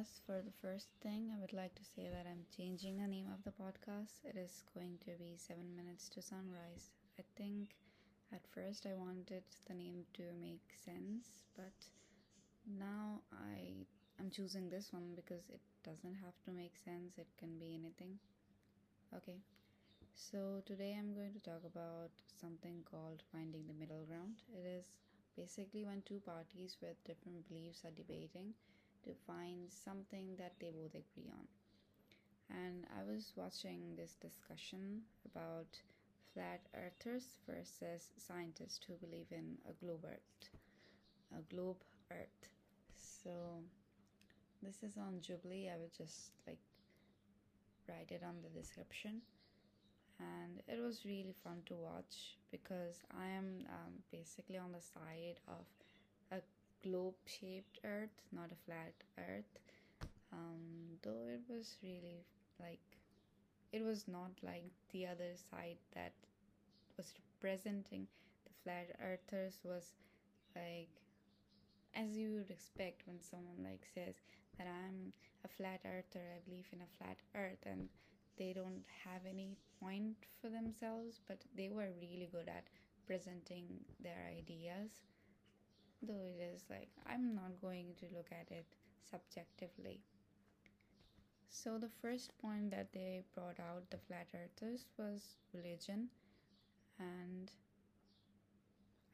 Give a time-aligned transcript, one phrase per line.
[0.00, 3.44] For the first thing, I would like to say that I'm changing the name of
[3.44, 4.24] the podcast.
[4.24, 6.88] It is going to be 7 Minutes to Sunrise.
[7.18, 7.76] I think
[8.32, 11.76] at first I wanted the name to make sense, but
[12.64, 13.84] now I
[14.18, 18.16] am choosing this one because it doesn't have to make sense, it can be anything.
[19.14, 19.36] Okay,
[20.14, 22.08] so today I'm going to talk about
[22.40, 24.40] something called finding the middle ground.
[24.48, 24.86] It is
[25.36, 28.54] basically when two parties with different beliefs are debating
[29.04, 31.46] to find something that they both agree on.
[32.50, 35.78] And I was watching this discussion about
[36.34, 40.50] flat earthers versus scientists who believe in a globe earth,
[41.36, 42.48] a globe earth.
[42.96, 43.30] So
[44.62, 45.70] this is on Jubilee.
[45.72, 46.58] I will just like
[47.88, 49.22] write it on the description.
[50.18, 55.40] And it was really fun to watch because I am um, basically on the side
[55.48, 55.64] of
[56.82, 59.58] globe shaped earth, not a flat earth.
[60.32, 62.24] Um, though it was really
[62.60, 62.80] like,
[63.72, 66.12] it was not like the other side that
[66.96, 68.06] was representing
[68.44, 69.94] the flat earthers was
[70.54, 70.90] like
[71.94, 74.14] as you would expect when someone like says
[74.58, 75.12] that i'm
[75.44, 77.88] a flat earther i believe in a flat earth and
[78.38, 82.64] they don't have any point for themselves but they were really good at
[83.06, 83.66] presenting
[84.02, 84.90] their ideas
[86.02, 88.66] though it is like i'm not going to look at it
[89.10, 90.00] subjectively.
[91.48, 96.08] So the first point that they brought out the flat earthers was religion.
[96.98, 97.50] And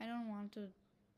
[0.00, 0.68] i don't want to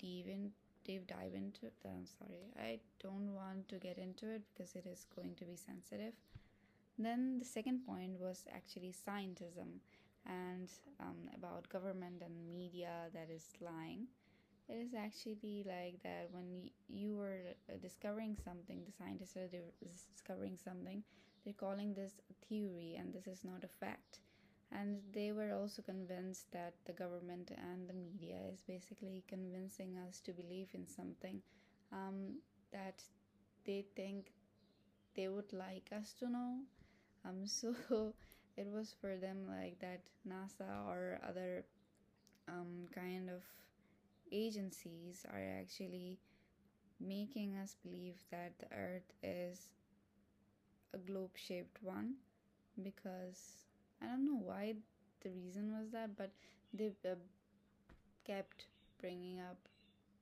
[0.01, 0.53] dive in
[0.85, 2.53] deep dive into it i'm sorry.
[2.59, 6.15] I don't want to get into it because it is going to be sensitive.
[6.99, 9.81] Then the second point was actually scientism
[10.27, 10.69] and
[11.01, 14.09] um, about government and media that is lying
[14.69, 19.49] it is actually like that when you were discovering something the scientists are
[19.83, 21.03] discovering something
[21.45, 24.21] they're calling this a theory and this is not a fact.
[24.71, 30.21] And they were also convinced that the government and the media is basically convincing us
[30.21, 31.41] to believe in something
[31.93, 32.41] um,
[32.73, 33.03] that
[33.65, 34.33] they think
[35.17, 36.59] they would like us to know.
[37.25, 37.75] Um, so
[38.57, 41.65] it was for them like that nasa or other
[42.49, 43.43] um, kind of
[44.33, 46.19] agencies are actually
[47.01, 49.71] making us believe that the earth is
[50.95, 52.15] a globe shaped one
[52.83, 53.65] because
[54.03, 54.75] I don't know why
[55.23, 56.31] the reason was that, but
[56.73, 57.15] they uh,
[58.25, 58.67] kept
[59.01, 59.57] bringing up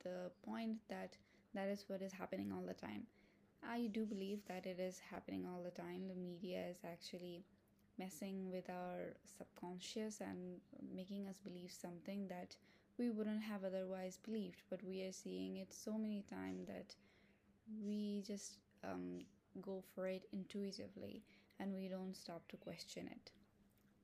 [0.03, 1.17] the point that
[1.55, 3.03] that is what is happening all the time.
[3.69, 6.09] I do believe that it is happening all the time.
[6.09, 7.45] The media is actually
[7.99, 10.61] messing with our subconscious and
[10.95, 12.57] making us believe something that
[12.99, 16.95] we wouldn't have otherwise believed, but we are seeing it so many times that
[17.85, 19.21] we just um,
[19.61, 21.23] go for it intuitively
[21.59, 23.31] and we don't stop to question it.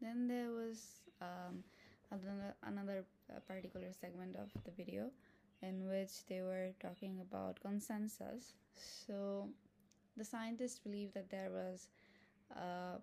[0.00, 1.62] Then there was um,
[2.10, 5.10] another, another uh, particular segment of the video
[5.62, 8.54] in which they were talking about consensus.
[8.74, 9.48] So
[10.16, 11.88] the scientists believe that there was
[12.50, 13.00] a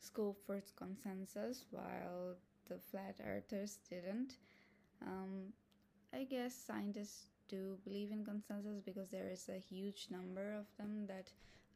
[0.00, 2.36] scope for consensus while
[2.72, 4.36] the flat earthers didn't.
[5.06, 5.52] Um,
[6.14, 11.06] I guess scientists do believe in consensus because there is a huge number of them
[11.08, 11.30] that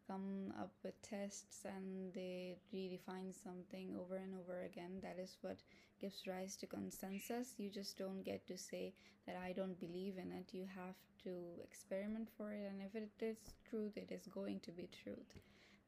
[0.06, 5.00] come up with tests and they redefine something over and over again.
[5.02, 5.58] That is what
[6.00, 7.54] gives rise to consensus.
[7.58, 8.92] You just don't get to say
[9.26, 10.48] that i don't believe in it.
[10.52, 11.30] You have to
[11.62, 13.36] experiment for it and if it is
[13.68, 15.32] truth it is going to be truth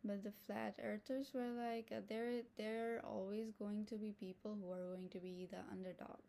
[0.09, 4.57] but the flat earthers were like uh, there there are always going to be people
[4.61, 6.21] who are going to be the underdog.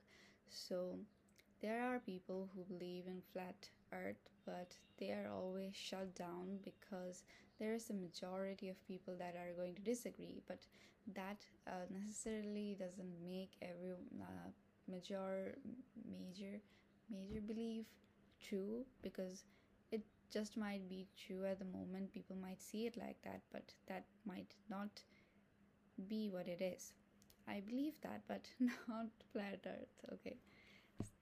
[0.49, 0.99] So
[1.61, 7.23] there are people who believe in flat earth but they are always shut down because
[7.59, 10.41] there is a majority of people that are going to disagree.
[10.47, 10.59] But
[11.15, 14.49] that uh, necessarily doesn't make every uh,
[14.87, 15.55] major
[16.05, 16.59] major
[17.11, 17.85] major belief
[18.41, 19.43] true because
[20.31, 22.13] just might be true at the moment.
[22.13, 25.01] People might see it like that but that might not
[26.07, 26.93] be what it is.
[27.47, 28.47] I believe that but
[28.87, 30.37] not flat earth okay.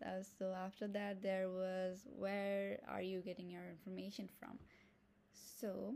[0.03, 4.57] Uh, so after that there was where are you getting your information from?
[5.33, 5.95] So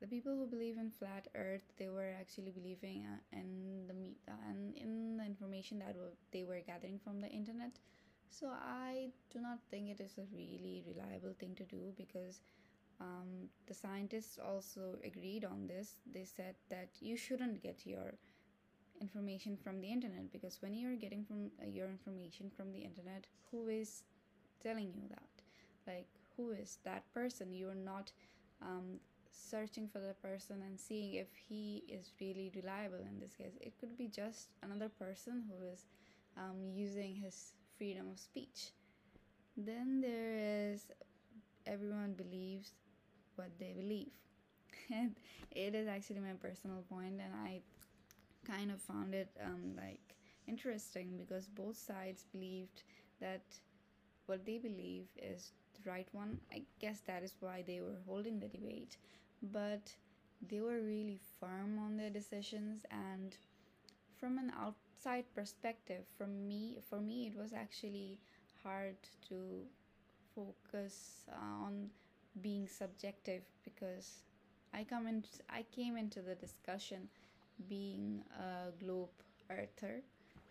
[0.00, 3.94] the people who believe in flat earth they were actually believing uh, in the
[4.30, 5.96] uh, and in the information that
[6.32, 7.78] they were gathering from the internet
[8.30, 12.40] so i do not think it is a really reliable thing to do because
[13.00, 15.96] um, the scientists also agreed on this.
[16.12, 18.14] They said that you shouldn't get your
[19.00, 23.26] information from the internet because when you're getting from uh, your information from the internet
[23.50, 24.04] who is
[24.62, 25.28] telling you that?
[25.86, 27.52] Like who is that person?
[27.52, 28.12] You're not
[28.62, 29.00] um,
[29.30, 33.56] searching for the person and seeing if he is really reliable in this case.
[33.60, 35.86] It could be just another person who is
[36.36, 38.70] um, using his freedom of speech.
[39.56, 40.86] Then there is
[41.66, 42.72] everyone believes
[43.36, 44.10] what they believe.
[44.92, 45.14] and
[45.52, 47.60] it is actually my personal point, and I
[48.46, 50.16] kind of found it um, like
[50.46, 52.82] interesting because both sides believed
[53.20, 53.42] that
[54.26, 56.38] what they believe is the right one.
[56.52, 58.96] I guess that is why they were holding the debate,
[59.42, 59.92] but
[60.48, 63.36] they were really firm on their decisions and
[64.18, 64.52] from an
[64.94, 68.18] outside perspective from me for me it was actually
[68.62, 68.96] hard
[69.28, 69.62] to
[70.34, 71.88] focus uh, on
[72.40, 74.22] being subjective because
[74.72, 77.08] I come in I came into the discussion
[77.68, 79.10] being a globe
[79.50, 80.02] earther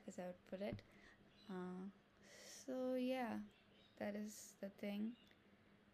[0.07, 0.81] as I would put it.
[1.49, 1.87] Uh,
[2.65, 3.35] so yeah
[3.99, 5.11] that is the thing.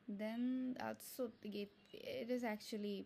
[0.07, 3.06] Then also it, it is actually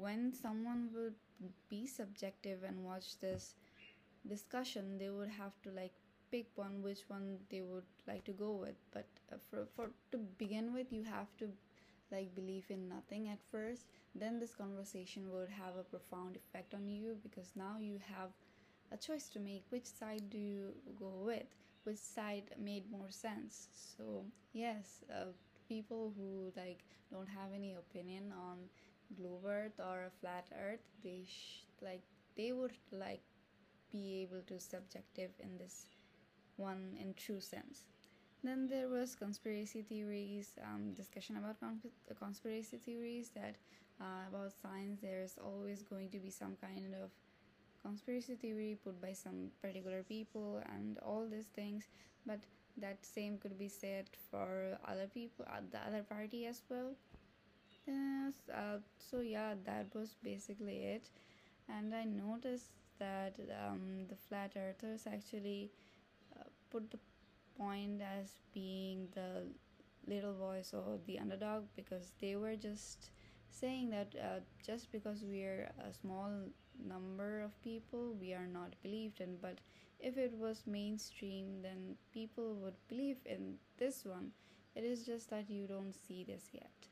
[0.00, 1.14] when someone would
[1.68, 3.54] be subjective and watch this
[4.28, 5.92] discussion they would have to like
[6.30, 8.76] pick one which one they would like to go with.
[8.92, 11.48] But uh, for, for to begin with you have to
[12.10, 13.86] like believe in nothing at first.
[14.14, 18.30] Then this conversation would have a profound effect on you because now you have
[18.92, 19.64] a choice to make.
[19.70, 21.46] Which side do you go with?
[21.84, 23.68] Which side made more sense?
[23.74, 25.32] So yes uh,
[25.68, 28.58] people who like don't have any opinion on
[29.16, 32.02] globe earth or a flat earth they sh- like
[32.36, 33.22] they would like
[33.92, 35.86] be able to subjective in this
[36.56, 37.84] one in true sense.
[38.44, 41.56] Then there was conspiracy theories, um, discussion about
[42.18, 43.56] conspiracy theories that
[44.00, 45.00] uh, about science.
[45.00, 47.10] There is always going to be some kind of
[47.82, 51.88] conspiracy theory put by some particular people and all these things.
[52.26, 52.40] But
[52.78, 56.94] that same could be said for other people, uh, the other party as well.
[57.88, 61.10] Uh, so yeah, that was basically it.
[61.68, 63.34] And I noticed that
[63.68, 65.70] um, the flat earthers actually
[66.70, 66.98] put the
[67.58, 69.44] point as being the
[70.06, 73.10] little voice or the underdog because they were just
[73.50, 76.30] saying that uh, just because we are a small
[76.84, 79.36] number of people we are not believed in.
[79.40, 79.60] But
[80.00, 84.32] if it was mainstream then people would believe in this one.
[84.74, 86.88] It is just that you don't see this yet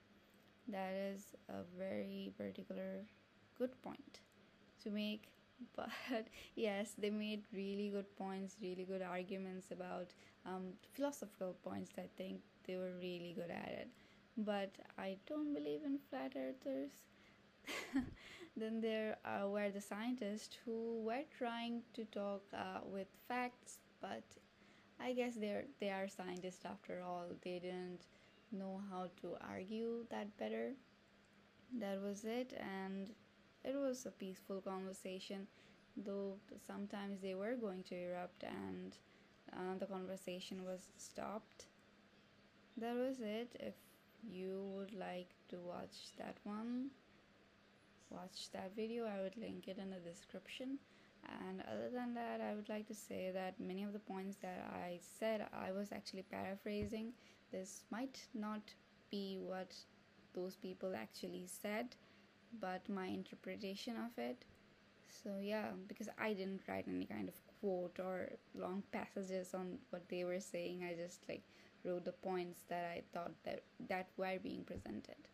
[0.71, 3.05] that is a very particular
[3.59, 4.21] good point
[4.83, 5.29] to make
[5.77, 10.09] but yes they made really good points really good arguments about
[10.47, 13.89] um, philosophical points i think they were really good at it.
[14.37, 16.93] But i don't believe in flat earthers.
[18.57, 24.25] Then there uh, were the scientists who were trying to talk uh, with facts but
[25.01, 27.27] i guess they're they are scientists after all.
[27.43, 28.07] They didn't
[28.53, 30.73] know how to argue that better
[31.79, 33.11] that was it and
[33.65, 35.47] it was a peaceful conversation,
[35.97, 36.37] though
[36.67, 38.97] sometimes they were going to erupt and
[39.53, 41.67] uh, the conversation was stopped.
[42.77, 43.55] That was it.
[43.61, 43.75] If
[44.23, 46.91] you would like to watch that one,
[48.11, 49.05] watch that video.
[49.07, 50.79] I would link it in the description.
[51.47, 54.67] And other than that, I would like to say that many of the points that
[54.73, 57.13] I said, I was actually paraphrasing.
[57.53, 58.63] This might not
[59.11, 59.75] be what
[60.35, 61.97] those people actually said
[62.59, 64.45] but my interpretation of it.
[65.09, 70.09] So yeah, because I didn't write any kind of quote or long passages on what
[70.09, 70.85] they were saying.
[70.85, 71.43] I just like
[71.85, 75.29] wrote the points that I thought that that were being presented.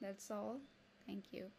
[0.00, 0.58] That's all.
[1.06, 1.50] Thank you.